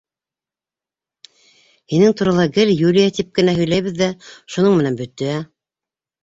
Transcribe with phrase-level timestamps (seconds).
[1.93, 4.09] Һинең турала гел Юлия тип кенә һөйләйбеҙ ҙә
[4.57, 5.37] шуның менән бөтә.